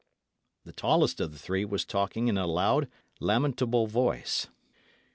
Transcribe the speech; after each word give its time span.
The 0.65 0.71
tallest 0.73 1.21
of 1.21 1.31
the 1.31 1.37
three 1.37 1.63
was 1.63 1.85
talking 1.85 2.27
in 2.27 2.35
a 2.35 2.47
loud, 2.47 2.87
lamentable 3.19 3.85
voice. 3.85 4.47